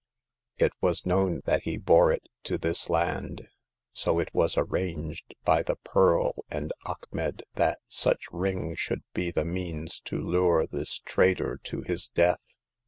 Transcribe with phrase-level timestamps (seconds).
[0.57, 3.47] It was known that he bore it to this land,
[3.93, 9.45] so it was arranged by the Pearl and Achmet that such ring should be the
[9.45, 12.57] means to lure this traitor to his death.